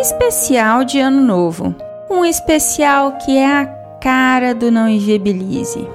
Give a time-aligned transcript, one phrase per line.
[0.00, 1.76] especial de Ano Novo.
[2.10, 3.66] Um especial que é a
[4.00, 5.86] cara do Não Inviabilize.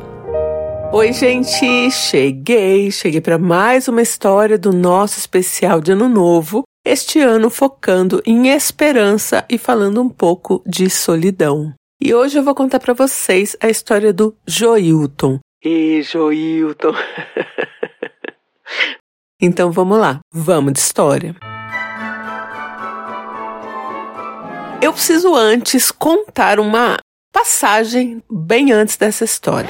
[0.94, 6.64] Oi, gente, cheguei, cheguei para mais uma história do nosso especial de Ano Novo.
[6.86, 11.74] Este ano focando em esperança e falando um pouco de solidão.
[12.00, 15.40] E hoje eu vou contar para vocês a história do Joilton.
[15.64, 16.94] E Joilton.
[19.42, 21.36] então vamos lá, vamos de história.
[24.82, 26.98] Eu preciso antes contar uma
[27.32, 29.70] passagem bem antes dessa história.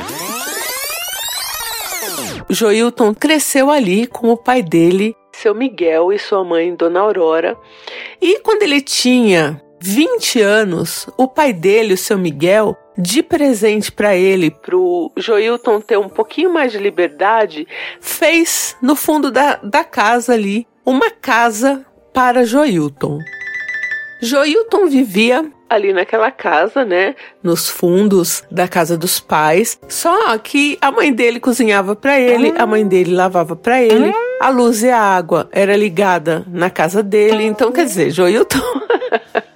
[2.49, 7.57] Joilton cresceu ali com o pai dele, seu Miguel, e sua mãe, Dona Aurora.
[8.21, 14.15] E quando ele tinha 20 anos, o pai dele, o seu Miguel, de presente para
[14.15, 17.67] ele, para o Joilton ter um pouquinho mais de liberdade,
[17.99, 23.19] fez no fundo da, da casa ali uma casa para Joilton.
[24.21, 29.79] Joilton vivia ali naquela casa, né, nos fundos da casa dos pais.
[29.89, 34.13] Só que a mãe dele cozinhava para ele, a mãe dele lavava para ele.
[34.39, 37.43] A luz e a água era ligada na casa dele.
[37.45, 38.59] Então, quer dizer, Joilton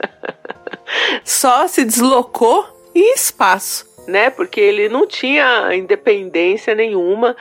[1.24, 4.30] só se deslocou em espaço, né?
[4.30, 7.36] Porque ele não tinha independência nenhuma.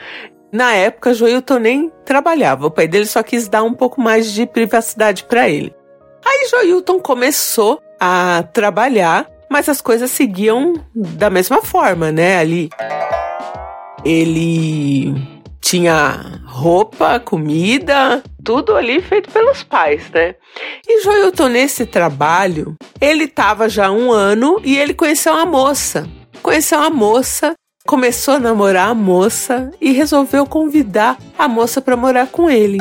[0.51, 2.67] Na época, Joilton nem trabalhava.
[2.67, 5.73] O pai dele só quis dar um pouco mais de privacidade para ele.
[6.29, 12.37] Aí Joilton começou a trabalhar, mas as coisas seguiam da mesma forma, né?
[12.37, 12.69] Ali
[14.05, 15.15] ele
[15.59, 20.35] tinha roupa, comida, tudo ali feito pelos pais, né?
[20.87, 26.07] E Joilton, nesse trabalho, ele estava já um ano e ele conheceu uma moça.
[26.43, 27.53] Conheceu uma moça,
[27.87, 32.77] começou a namorar a moça e resolveu convidar a moça para morar com ele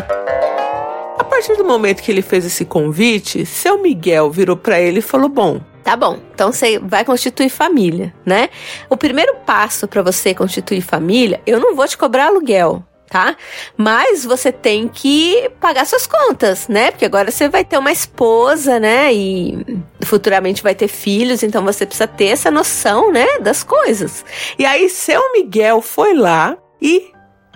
[1.39, 5.29] partir do momento que ele fez esse convite, seu Miguel virou para ele e falou:
[5.29, 8.51] Bom, Tá bom, então você vai constituir família, né?
[8.91, 13.35] O primeiro passo para você constituir família, eu não vou te cobrar aluguel, tá?
[13.75, 16.91] Mas você tem que pagar suas contas, né?
[16.91, 19.15] Porque agora você vai ter uma esposa, né?
[19.15, 19.65] E
[20.03, 23.39] futuramente vai ter filhos, então você precisa ter essa noção, né?
[23.41, 24.27] Das coisas.
[24.59, 27.13] E aí, seu Miguel foi lá e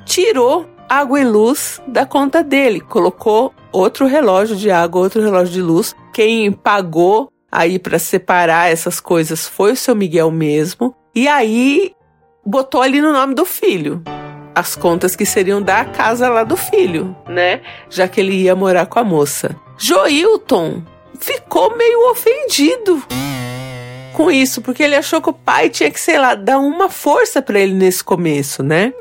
[0.06, 2.80] tirou água e luz da conta dele.
[2.80, 5.94] Colocou outro relógio de água, outro relógio de luz.
[6.12, 10.94] Quem pagou aí para separar essas coisas foi o seu Miguel mesmo.
[11.14, 11.92] E aí
[12.44, 14.02] botou ali no nome do filho
[14.54, 17.62] as contas que seriam da casa lá do filho, né?
[17.88, 19.56] Já que ele ia morar com a moça.
[19.78, 20.82] Joilton
[21.18, 23.02] ficou meio ofendido
[24.12, 27.40] com isso, porque ele achou que o pai tinha que, sei lá, dar uma força
[27.40, 28.92] para ele nesse começo, né?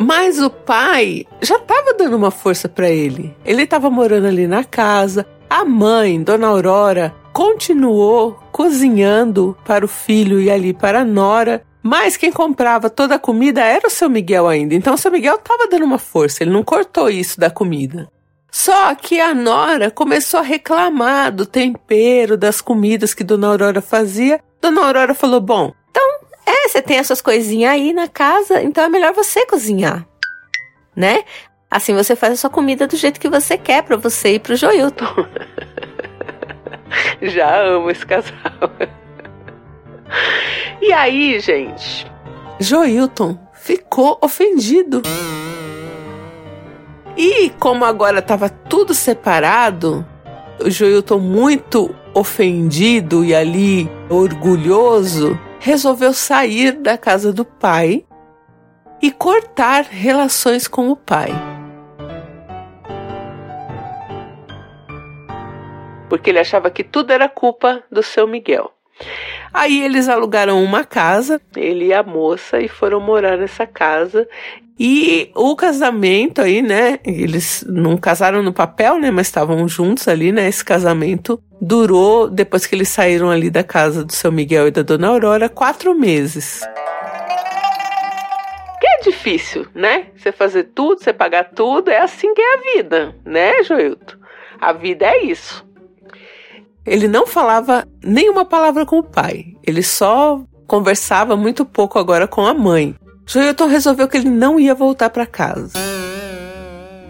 [0.00, 3.36] Mas o pai já estava dando uma força para ele.
[3.44, 5.26] Ele estava morando ali na casa.
[5.50, 11.64] A mãe, Dona Aurora, continuou cozinhando para o filho e ali para a nora.
[11.82, 14.72] Mas quem comprava toda a comida era o seu Miguel ainda.
[14.72, 18.08] Então o seu Miguel estava dando uma força, ele não cortou isso da comida.
[18.52, 24.40] Só que a Nora começou a reclamar do tempero, das comidas que Dona Aurora fazia.
[24.60, 25.72] Dona Aurora falou: Bom,
[26.68, 30.06] você tem essas coisinhas aí na casa, então é melhor você cozinhar,
[30.94, 31.24] né?
[31.70, 34.56] Assim você faz a sua comida do jeito que você quer para você e pro
[34.56, 35.26] Joilton.
[37.20, 38.32] Já amo esse casal.
[40.80, 42.10] E aí, gente,
[42.58, 45.02] Joilton ficou ofendido.
[47.16, 50.06] E como agora estava tudo separado,
[50.60, 58.06] o Joilton muito ofendido e ali orgulhoso, resolveu sair da casa do pai
[59.02, 61.30] e cortar relações com o pai.
[66.08, 68.72] Porque ele achava que tudo era culpa do seu Miguel.
[69.52, 74.28] Aí eles alugaram uma casa, ele e a moça, e foram morar nessa casa.
[74.78, 77.00] E o casamento aí, né?
[77.04, 79.10] Eles não casaram no papel, né?
[79.10, 80.46] Mas estavam juntos ali, né?
[80.46, 84.82] Esse casamento durou, depois que eles saíram ali da casa do seu Miguel e da
[84.82, 86.60] dona Aurora, quatro meses.
[88.80, 90.06] Que é difícil, né?
[90.16, 94.16] Você fazer tudo, você pagar tudo, é assim que é a vida, né, Joilton?
[94.60, 95.67] A vida é isso.
[96.88, 99.44] Ele não falava nenhuma palavra com o pai.
[99.66, 102.94] Ele só conversava muito pouco agora com a mãe.
[103.26, 105.78] Joilton resolveu que ele não ia voltar para casa.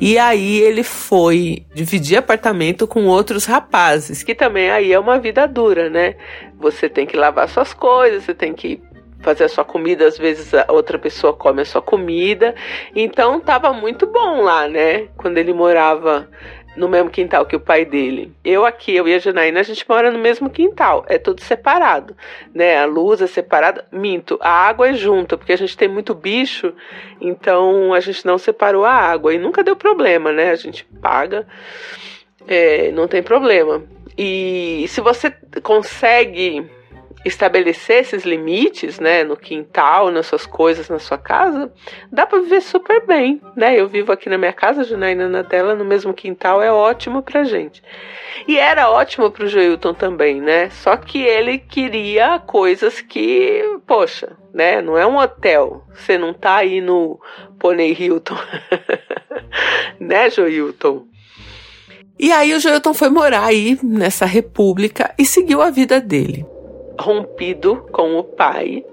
[0.00, 5.46] E aí ele foi dividir apartamento com outros rapazes, que também aí é uma vida
[5.46, 6.14] dura, né?
[6.58, 8.80] Você tem que lavar suas coisas, você tem que
[9.20, 12.54] fazer a sua comida, às vezes a outra pessoa come a sua comida.
[12.94, 15.08] Então tava muito bom lá, né?
[15.16, 16.28] Quando ele morava
[16.78, 18.32] no mesmo quintal que o pai dele.
[18.44, 21.04] Eu aqui, eu e a Janaína, a gente mora no mesmo quintal.
[21.08, 22.16] É tudo separado,
[22.54, 22.78] né?
[22.78, 23.84] A luz é separada.
[23.90, 26.72] Minto, a água é junta, porque a gente tem muito bicho,
[27.20, 29.34] então a gente não separou a água.
[29.34, 30.50] E nunca deu problema, né?
[30.50, 31.46] A gente paga,
[32.46, 33.82] é, não tem problema.
[34.16, 35.30] E se você
[35.62, 36.77] consegue
[37.28, 41.72] estabelecer esses limites, né, no quintal, nas suas coisas, na sua casa,
[42.10, 43.78] dá para viver super bem, né?
[43.78, 47.44] Eu vivo aqui na minha casa, Janaína na dela, no mesmo quintal, é ótimo pra
[47.44, 47.82] gente.
[48.46, 50.70] E era ótimo pro Joilton também, né?
[50.70, 54.80] Só que ele queria coisas que, poxa, né?
[54.80, 55.84] Não é um hotel.
[55.94, 57.20] Você não tá aí no
[57.58, 58.36] Pony Hilton.
[60.00, 61.06] né, Joilton?
[62.18, 66.44] E aí o Joilton foi morar aí nessa república e seguiu a vida dele
[66.98, 68.84] rompido com o pai.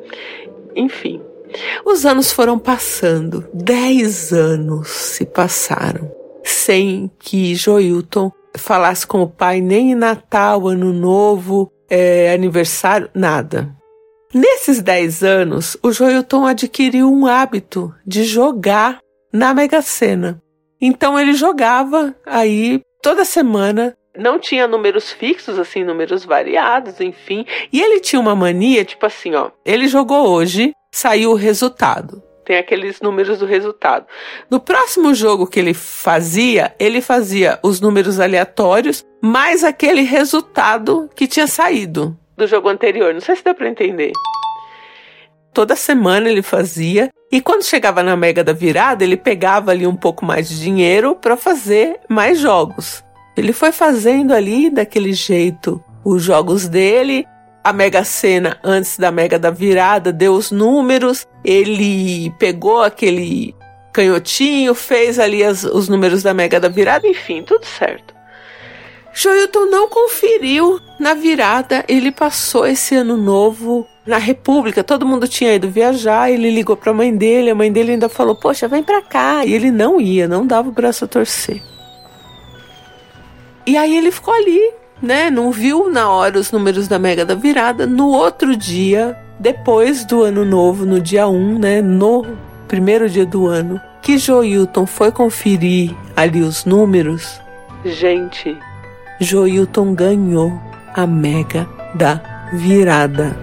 [0.76, 1.22] Enfim,
[1.86, 6.12] os anos foram passando, dez anos se passaram,
[6.44, 13.76] sem que Joilton falasse com o pai nem em Natal, Ano Novo, é, aniversário, nada.
[14.34, 19.00] Nesses dez anos, o Joilton adquiriu um hábito de jogar
[19.32, 20.42] na Mega Sena.
[20.82, 27.46] Então ele jogava aí toda semana não tinha números fixos, assim, números variados, enfim.
[27.72, 29.52] E ele tinha uma mania, tipo assim, ó.
[29.66, 32.24] Ele jogou hoje, saiu o resultado.
[32.46, 34.06] Tem aqueles números do resultado.
[34.52, 41.28] No próximo jogo que ele fazia, ele fazia os números aleatórios mais aquele resultado que
[41.28, 43.14] tinha saído do jogo anterior.
[43.14, 44.12] Não sei se dá para entender.
[45.54, 49.96] Toda semana ele fazia e quando chegava na mega da virada, ele pegava ali um
[49.96, 53.05] pouco mais de dinheiro para fazer mais jogos.
[53.36, 57.28] Ele foi fazendo ali daquele jeito os jogos dele.
[57.64, 61.26] A Mega Sena, antes da Mega da Virada, deu os números.
[61.44, 63.56] Ele pegou aquele
[63.92, 68.14] canhotinho, fez ali as, os números da Mega da Virada, enfim, tudo certo.
[69.14, 75.56] Joilton não conferiu na virada, ele passou esse ano novo na República, todo mundo tinha
[75.56, 78.84] ido viajar, ele ligou para a mãe dele, a mãe dele ainda falou: "Poxa, vem
[78.84, 79.46] para cá".
[79.46, 81.64] E ele não ia, não dava o braço a torcer.
[83.66, 84.72] E aí ele ficou ali,
[85.02, 85.30] né?
[85.30, 87.88] Não viu na hora os números da Mega da Virada.
[87.88, 91.82] No outro dia, depois do ano novo, no dia 1, né?
[91.82, 92.26] No
[92.68, 97.42] primeiro dia do ano, que Joilton foi conferir ali os números.
[97.84, 98.58] Gente,
[99.20, 100.54] Joilton ganhou
[100.94, 102.22] a Mega da
[102.54, 103.36] Virada.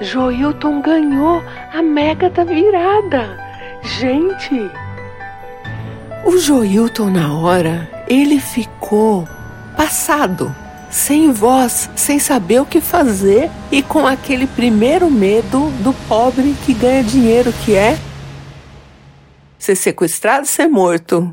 [0.00, 1.42] Joilton ganhou
[1.74, 3.38] a Mega da Virada.
[3.82, 4.70] Gente,
[6.24, 9.28] o Joilton na hora ele ficou
[9.76, 10.54] passado,
[10.90, 16.72] sem voz, sem saber o que fazer e com aquele primeiro medo do pobre que
[16.72, 17.98] ganha dinheiro, que é
[19.58, 21.30] ser sequestrado, ser morto.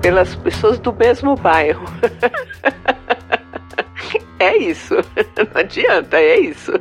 [0.00, 1.84] Pelas pessoas do mesmo bairro.
[4.38, 4.94] é isso.
[5.36, 6.72] Não adianta, é isso.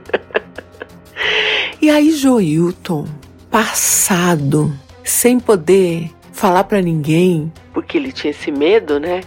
[1.81, 3.07] E aí, Joilton
[3.53, 4.73] passado,
[5.03, 9.21] sem poder falar para ninguém, porque ele tinha esse medo, né?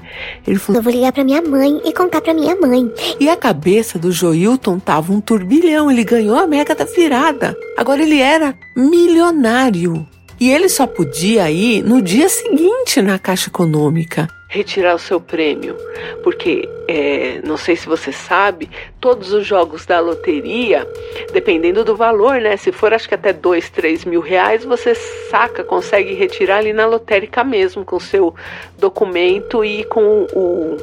[0.45, 2.93] Ele falou: "Eu vou ligar para minha mãe e contar para minha mãe".
[3.21, 7.57] E a cabeça do Joilton tava um turbilhão, ele ganhou a mega da virada.
[7.79, 10.05] Agora ele era milionário.
[10.41, 15.77] E ele só podia ir no dia seguinte na Caixa Econômica retirar o seu prêmio,
[16.23, 18.69] porque é, não sei se você sabe,
[19.01, 20.87] todos os jogos da loteria,
[21.33, 22.57] dependendo do valor, né?
[22.57, 26.87] Se for acho que até dois, três mil reais, você saca, consegue retirar ali na
[26.87, 28.35] lotérica mesmo, com seu
[28.79, 30.77] documento e com o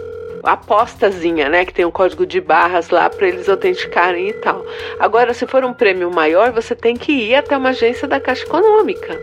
[0.44, 4.66] apostazinha, né, que tem um código de barras lá para eles autenticarem e tal.
[5.00, 8.44] Agora, se for um prêmio maior, você tem que ir até uma agência da Caixa
[8.44, 9.18] Econômica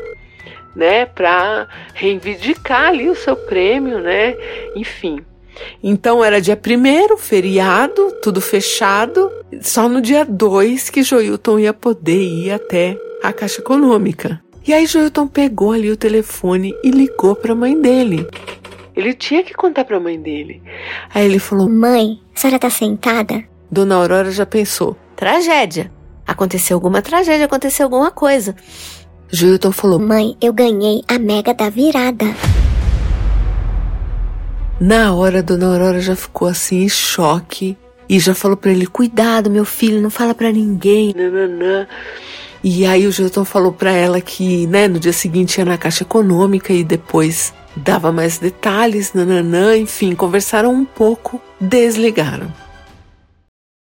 [0.75, 4.35] né, para reivindicar ali o seu prêmio, né?
[4.77, 5.21] Enfim.
[5.83, 9.31] Então era dia primeiro, feriado, tudo fechado.
[9.61, 14.41] Só no dia 2 que Joilton ia poder ir até a Caixa Econômica.
[14.67, 18.27] E aí Joilton pegou ali o telefone e ligou para a mãe dele.
[18.95, 20.63] Ele tinha que contar para a mãe dele.
[21.13, 25.91] Aí ele falou: "Mãe, a senhora tá sentada?" Dona Aurora já pensou: "Tragédia.
[26.27, 28.55] Aconteceu alguma tragédia, aconteceu alguma coisa."
[29.33, 32.27] Gilton falou: Mãe, eu ganhei a mega da virada.
[34.81, 37.77] Na hora, Dona Aurora já ficou assim em choque
[38.09, 41.15] e já falou para ele: Cuidado, meu filho, não fala para ninguém.
[41.15, 41.87] Nananã.
[42.63, 46.03] E aí o Gilton falou para ela que, né, no dia seguinte ia na Caixa
[46.03, 52.53] Econômica e depois dava mais detalhes, nananã, enfim, conversaram um pouco, desligaram.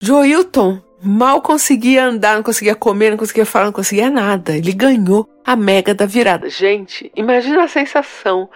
[0.02, 4.56] Joilton mal conseguia andar, não conseguia comer, não conseguia falar, não conseguia nada.
[4.58, 6.50] Ele ganhou a mega da virada.
[6.50, 8.50] Gente, imagina a sensação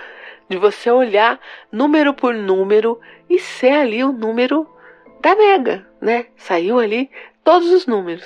[0.49, 1.39] de você olhar
[1.71, 2.99] número por número
[3.29, 4.67] e ser ali o número
[5.21, 6.27] da mega, né?
[6.37, 7.09] Saiu ali
[7.43, 8.25] todos os números.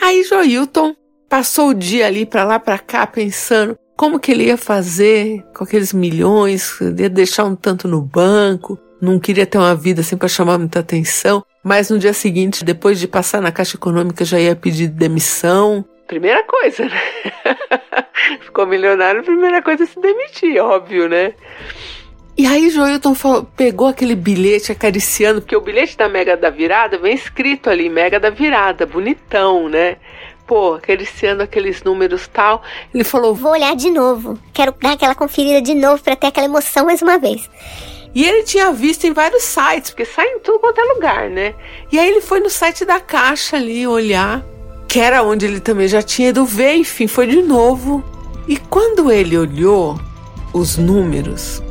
[0.00, 0.94] Aí Joilton
[1.28, 5.64] passou o dia ali para lá para cá pensando como que ele ia fazer com
[5.64, 10.28] aqueles milhões, ia deixar um tanto no banco, não queria ter uma vida assim para
[10.28, 14.54] chamar muita atenção, mas no dia seguinte, depois de passar na Caixa Econômica, já ia
[14.54, 15.84] pedir demissão.
[16.06, 17.00] Primeira coisa, né?
[18.40, 21.34] Ficou milionário, primeira coisa é se demitir, óbvio, né?
[22.38, 26.98] E aí Joilton falou, pegou aquele bilhete acariciando, porque o bilhete da Mega da Virada
[26.98, 29.96] vem escrito ali, Mega da Virada, bonitão, né?
[30.46, 32.62] Pô, acariciando aqueles números tal.
[32.94, 34.38] Ele falou: Vou olhar de novo.
[34.52, 37.50] Quero dar aquela conferida de novo para ter aquela emoção mais uma vez.
[38.16, 41.54] E ele tinha visto em vários sites, porque sai em tudo quanto é lugar, né?
[41.92, 44.42] E aí ele foi no site da Caixa ali olhar,
[44.88, 48.02] que era onde ele também já tinha ido ver, enfim, foi de novo.
[48.48, 50.00] E quando ele olhou
[50.54, 51.62] os números,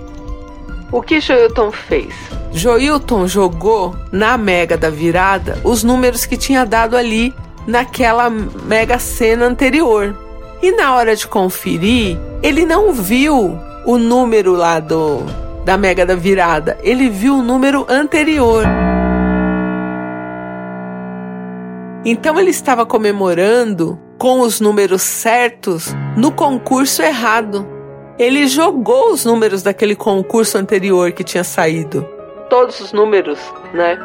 [0.91, 2.13] o que Joilton fez?
[2.53, 7.33] Joilton jogou na mega da virada os números que tinha dado ali
[7.65, 10.15] naquela mega cena anterior.
[10.61, 15.25] E na hora de conferir, ele não viu o número lá do
[15.65, 18.63] da mega da virada, ele viu o número anterior.
[22.05, 27.67] Então ele estava comemorando com os números certos no concurso errado.
[28.19, 32.07] Ele jogou os números daquele concurso anterior que tinha saído.
[32.47, 33.39] Todos os números,
[33.73, 33.97] né?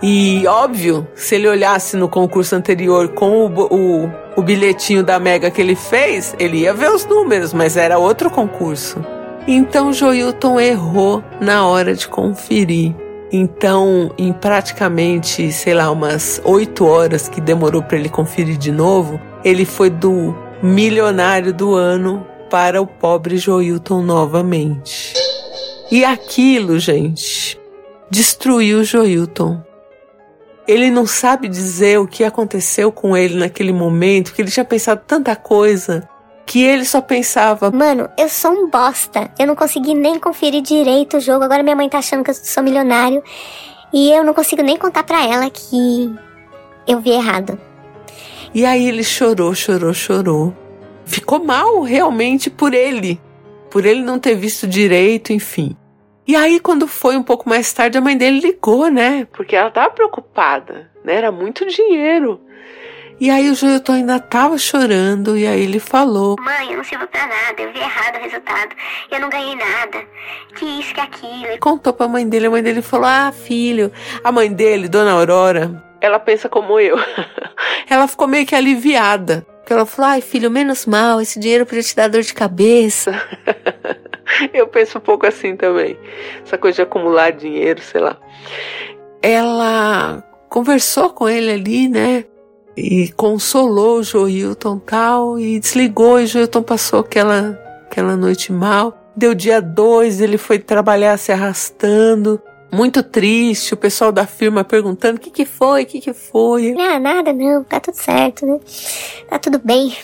[0.00, 5.50] E óbvio, se ele olhasse no concurso anterior com o, o, o bilhetinho da Mega
[5.50, 9.04] que ele fez, ele ia ver os números, mas era outro concurso.
[9.46, 12.94] Então Joilton errou na hora de conferir.
[13.30, 19.20] Então, em praticamente, sei lá, umas oito horas que demorou para ele conferir de novo,
[19.44, 25.12] ele foi do milionário do ano para o pobre Joilton novamente.
[25.90, 27.60] E aquilo, gente,
[28.10, 29.62] destruiu Joilton.
[30.66, 35.02] Ele não sabe dizer o que aconteceu com ele naquele momento, que ele tinha pensado
[35.06, 36.08] tanta coisa
[36.46, 39.30] que ele só pensava: Mano, eu sou um bosta.
[39.38, 41.44] Eu não consegui nem conferir direito o jogo.
[41.44, 43.22] Agora minha mãe tá achando que eu sou milionário.
[43.92, 46.12] E eu não consigo nem contar pra ela que
[46.86, 47.58] eu vi errado.
[48.52, 50.54] E aí ele chorou, chorou, chorou.
[51.04, 53.20] Ficou mal realmente por ele.
[53.70, 55.76] Por ele não ter visto direito, enfim.
[56.26, 59.26] E aí, quando foi um pouco mais tarde, a mãe dele ligou, né?
[59.32, 61.16] Porque ela tava preocupada, né?
[61.16, 62.40] Era muito dinheiro.
[63.24, 67.06] E aí o Joilton ainda tava chorando e aí ele falou: Mãe, eu não sirvo
[67.06, 68.76] pra nada, eu vi errado o resultado,
[69.10, 70.04] eu não ganhei nada,
[70.54, 71.46] que isso, que aquilo.
[71.46, 73.90] Ele contou pra mãe dele, a mãe dele falou: Ah, filho,
[74.22, 76.98] a mãe dele, Dona Aurora, ela pensa como eu.
[77.88, 79.46] ela ficou meio que aliviada.
[79.60, 83.10] Porque ela falou: Ai, filho, menos mal, esse dinheiro podia te dar dor de cabeça.
[84.52, 85.98] eu penso um pouco assim também.
[86.44, 88.18] Essa coisa de acumular dinheiro, sei lá.
[89.22, 92.26] Ela conversou com ele ali, né?
[92.76, 99.12] E consolou o Joilton tal, e desligou, e Joilton passou aquela, aquela noite mal.
[99.16, 102.40] Deu dia dois, ele foi trabalhar se arrastando,
[102.72, 106.74] muito triste, o pessoal da firma perguntando o que que foi, o que que foi.
[106.78, 108.58] Ah, nada não, tá tudo certo, né?
[109.28, 109.96] Tá tudo bem.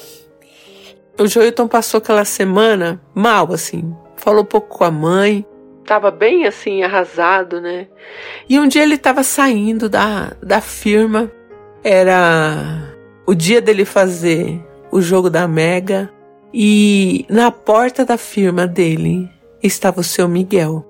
[1.18, 5.44] O Joilton passou aquela semana mal, assim, falou pouco com a mãe,
[5.84, 7.88] tava bem assim, arrasado, né?
[8.48, 11.32] E um dia ele tava saindo da, da firma
[11.82, 12.94] era
[13.26, 14.60] o dia dele fazer
[14.90, 16.10] o jogo da Mega
[16.52, 19.28] e na porta da firma dele
[19.62, 20.84] estava o seu Miguel,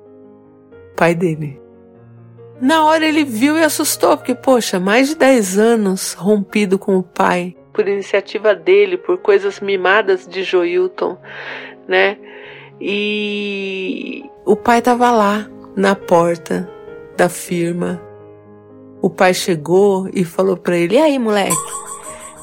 [0.97, 1.61] pai dele.
[2.61, 7.03] Na hora ele viu e assustou, porque, poxa, mais de 10 anos rompido com o
[7.03, 11.17] pai, por iniciativa dele, por coisas mimadas de Joilton,
[11.89, 12.19] né?
[12.81, 16.69] E o pai estava lá na porta
[17.17, 18.01] da firma
[19.03, 21.57] o pai chegou e falou para ele: E aí, moleque?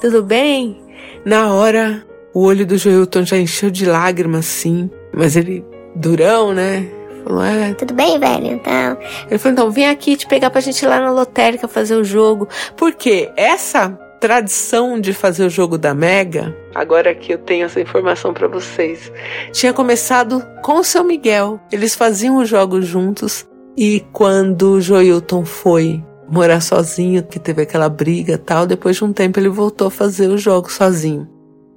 [0.01, 0.81] Tudo bem?
[1.25, 4.89] Na hora, o olho do Joilton já encheu de lágrimas, sim.
[5.13, 6.87] Mas ele, durão, né?
[7.23, 7.73] Falou: é.
[7.73, 8.47] Tudo bem, velho?
[8.47, 8.97] Então.
[9.29, 12.03] Ele falou: Então, vem aqui te pegar pra gente ir lá na lotérica fazer o
[12.03, 12.47] jogo.
[12.75, 18.33] Porque essa tradição de fazer o jogo da Mega, agora que eu tenho essa informação
[18.33, 19.11] para vocês,
[19.51, 21.59] tinha começado com o seu Miguel.
[21.71, 23.47] Eles faziam os jogos juntos
[23.77, 28.65] e quando o Joilton foi morar sozinho, que teve aquela briga tal.
[28.65, 31.27] Depois de um tempo ele voltou a fazer o jogo sozinho.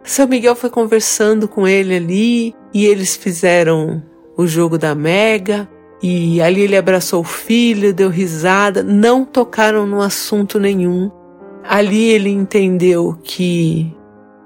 [0.03, 4.03] Seu Miguel foi conversando com ele ali e eles fizeram
[4.37, 5.69] o jogo da Mega.
[6.03, 11.11] E ali ele abraçou o filho, deu risada, não tocaram no assunto nenhum.
[11.63, 13.95] Ali ele entendeu que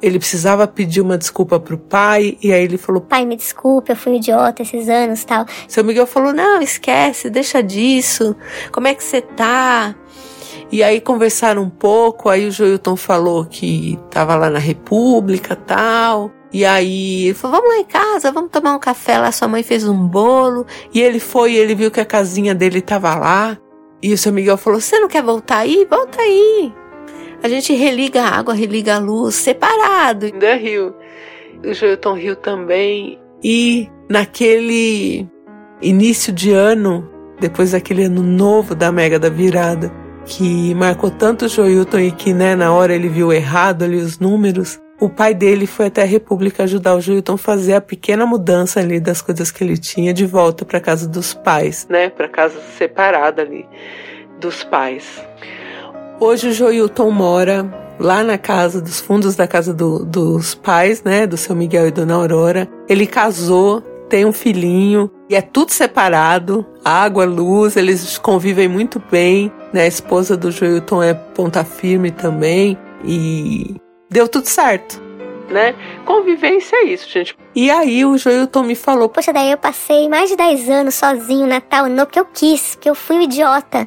[0.04, 3.96] ele precisava pedir uma desculpa pro pai, e aí ele falou: Pai, me desculpe, eu
[3.96, 5.46] fui idiota esses anos tal.
[5.66, 8.36] Seu Miguel falou: Não, esquece, deixa disso.
[8.70, 9.94] Como é que você tá?
[10.70, 16.30] E aí conversaram um pouco, aí o Joilton falou que tava lá na República tal.
[16.52, 19.32] E aí ele falou: vamos lá em casa, vamos tomar um café lá.
[19.32, 20.66] Sua mãe fez um bolo.
[20.92, 23.56] E ele foi, ele viu que a casinha dele tava lá.
[24.02, 25.86] E o seu Miguel falou: Você não quer voltar aí?
[25.90, 26.72] Volta aí.
[27.44, 30.24] A gente religa a água, religa a luz, separado.
[30.24, 30.94] Ainda riu.
[31.62, 33.18] O Joilton riu também.
[33.42, 35.28] E naquele
[35.82, 37.06] início de ano,
[37.38, 39.92] depois daquele ano novo da Mega da Virada,
[40.24, 44.18] que marcou tanto o Joilton e que né, na hora ele viu errado ali os
[44.18, 48.24] números, o pai dele foi até a República ajudar o Joilton a fazer a pequena
[48.24, 52.26] mudança ali das coisas que ele tinha de volta para casa dos pais, né, para
[52.26, 53.68] casa separada ali
[54.40, 55.22] dos pais.
[56.20, 57.66] Hoje o Joilton mora
[57.98, 61.90] lá na casa dos fundos da casa do, dos pais, né, do seu Miguel e
[61.90, 62.68] Dona Aurora.
[62.88, 69.50] Ele casou, tem um filhinho e é tudo separado, água, luz, eles convivem muito bem,
[69.72, 69.82] né?
[69.82, 73.74] A esposa do Joilton é ponta firme também e
[74.08, 75.02] deu tudo certo.
[75.50, 75.74] Né?
[76.06, 77.36] Convivência é isso, gente.
[77.54, 81.46] E aí o Joilton me falou: Poxa, daí eu passei mais de 10 anos sozinho,
[81.46, 83.86] Natal, não porque eu quis, porque eu fui um idiota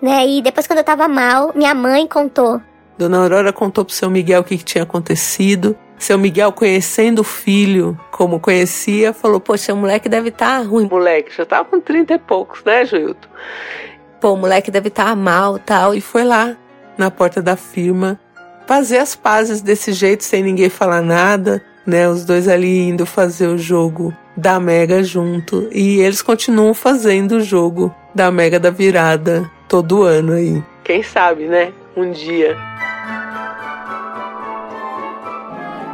[0.00, 0.26] né?
[0.26, 2.60] E depois, quando eu tava mal, minha mãe contou.
[2.96, 5.76] Dona Aurora contou pro seu Miguel o que, que tinha acontecido.
[5.98, 10.88] Seu Miguel, conhecendo o filho como conhecia, falou: Poxa, o moleque deve estar tá ruim.
[10.90, 13.28] Moleque, já tava com 30 e poucos, né, Joilton?
[14.20, 15.94] Pô, o moleque deve estar tá mal tal.
[15.94, 16.56] E foi lá,
[16.96, 18.18] na porta da firma,
[18.66, 22.08] fazer as pazes desse jeito, sem ninguém falar nada, né?
[22.08, 25.68] Os dois ali indo fazer o jogo da Mega junto.
[25.72, 30.62] E eles continuam fazendo o jogo da Mega da Virada todo ano aí.
[30.82, 31.72] Quem sabe, né?
[31.96, 32.56] Um dia.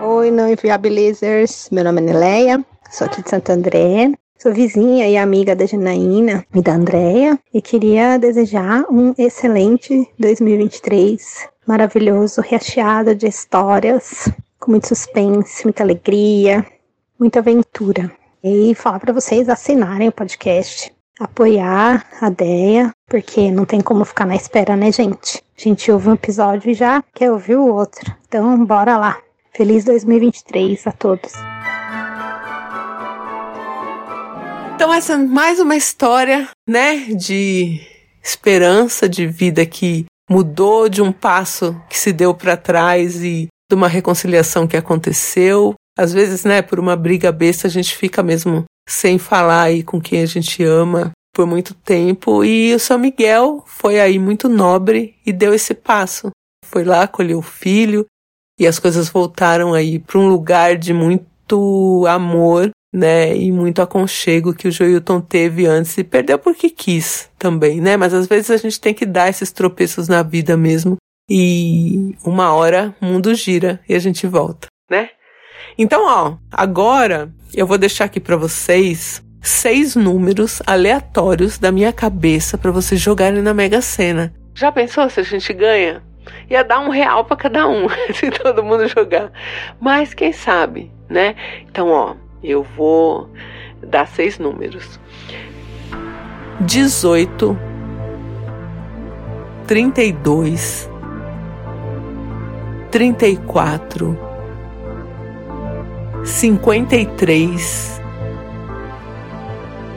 [0.02, 1.68] Oi, não inviabilizers.
[1.70, 4.12] Meu nome é Neleia, sou aqui de Santo André.
[4.38, 11.48] Sou vizinha e amiga da Janaína e da Andréia e queria desejar um excelente 2023,
[11.66, 16.64] maravilhoso, recheado de histórias, com muito suspense, muita alegria,
[17.18, 18.10] muita aventura.
[18.44, 24.26] E falar para vocês assinarem o podcast, apoiar a ideia, porque não tem como ficar
[24.26, 25.42] na espera, né, gente?
[25.56, 28.14] A gente ouve um episódio e já quer ouvir o outro.
[28.28, 29.18] Então, bora lá.
[29.54, 31.32] Feliz 2023 a todos.
[34.74, 37.80] Então, essa é mais uma história, né, de
[38.22, 43.74] esperança, de vida que mudou de um passo que se deu para trás e de
[43.74, 45.74] uma reconciliação que aconteceu.
[45.96, 50.00] Às vezes, né, por uma briga besta, a gente fica mesmo sem falar aí com
[50.00, 52.44] quem a gente ama por muito tempo.
[52.44, 56.30] E o São Miguel foi aí muito nobre e deu esse passo.
[56.64, 58.06] Foi lá, acolheu o filho
[58.58, 64.54] e as coisas voltaram aí para um lugar de muito amor, né, e muito aconchego
[64.54, 67.96] que o Joilton teve antes e perdeu porque quis também, né?
[67.96, 70.96] Mas às vezes a gente tem que dar esses tropeços na vida mesmo
[71.28, 75.10] e uma hora o mundo gira e a gente volta, né?
[75.78, 82.58] Então, ó, agora eu vou deixar aqui para vocês seis números aleatórios da minha cabeça
[82.58, 84.34] para vocês jogarem na Mega Sena.
[84.54, 86.02] Já pensou se a gente ganha?
[86.50, 89.30] Ia dar um real para cada um, se todo mundo jogar.
[89.80, 91.36] Mas quem sabe, né?
[91.62, 93.30] Então, ó, eu vou
[93.86, 94.98] dar seis números:
[96.60, 97.56] 18,
[99.66, 100.90] 32,
[102.90, 104.25] 34,
[106.26, 108.00] 53,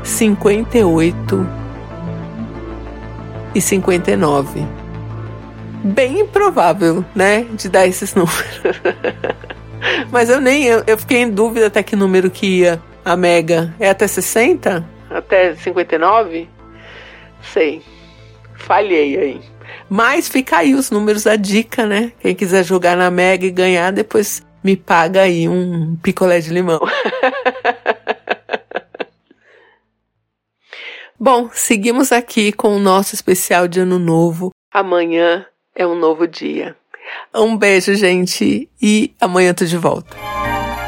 [0.04, 1.50] 58
[3.56, 4.68] e 59.
[5.84, 8.62] Bem improvável, né, de dar esses números.
[10.12, 13.74] Mas eu nem eu, eu fiquei em dúvida até que número que ia a Mega.
[13.80, 14.88] É até 60?
[15.10, 16.48] Até 59?
[17.42, 17.82] Sei.
[18.56, 19.42] Falhei aí.
[19.90, 22.12] Mas fica aí os números da dica, né?
[22.20, 26.80] Quem quiser jogar na Mega e ganhar, depois me paga aí um picolé de limão.
[31.20, 34.52] Bom, seguimos aqui com o nosso especial de Ano Novo.
[34.72, 35.46] Amanhã
[35.76, 36.78] é um novo dia.
[37.36, 40.16] Um beijo, gente, e amanhã tô de volta.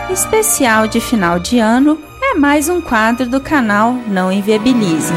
[0.10, 5.14] Especial de final de ano é mais um quadro do canal Não Inviabilize.